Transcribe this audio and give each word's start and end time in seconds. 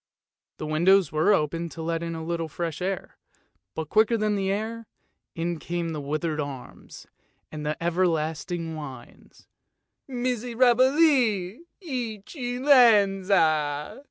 The 0.57 0.65
windows 0.65 1.11
were 1.11 1.31
opened 1.31 1.69
to 1.73 1.83
let 1.83 2.01
in 2.01 2.15
a 2.15 2.23
little 2.25 2.47
fresh 2.47 2.81
air, 2.81 3.19
but 3.75 3.89
quicker 3.89 4.17
than 4.17 4.33
the 4.33 4.49
air, 4.51 4.87
in 5.35 5.59
came 5.59 5.89
the 5.89 6.01
withered 6.01 6.39
arms 6.39 7.05
and 7.51 7.63
the 7.63 7.77
ever 7.79 8.07
lasting 8.07 8.73
whines," 8.75 9.45
Miserabili, 10.09 11.59
Eccellenza." 11.83 13.99